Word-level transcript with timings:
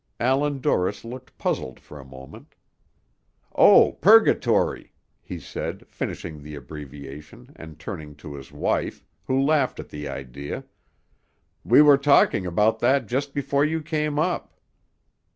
Allan 0.19 0.61
Dorris 0.61 1.05
looked 1.05 1.37
puzzled 1.37 1.79
for 1.79 1.99
a 1.99 2.03
moment. 2.03 2.55
"Oh, 3.53 3.99
purgatory," 4.01 4.93
he 5.21 5.39
said, 5.39 5.85
finishing 5.87 6.41
the 6.41 6.55
abbreviation, 6.55 7.51
and 7.55 7.77
turning 7.77 8.15
to 8.15 8.33
his 8.33 8.51
wife, 8.51 9.05
who 9.25 9.39
laughed 9.39 9.79
at 9.79 9.89
the 9.89 10.07
idea, 10.07 10.63
"we 11.63 11.83
were 11.83 11.99
talking 11.99 12.47
about 12.47 12.79
that 12.79 13.05
just 13.05 13.35
before 13.35 13.63
you 13.63 13.79
came 13.83 14.17
up." 14.17 14.59